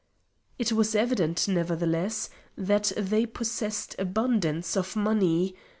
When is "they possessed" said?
2.97-3.95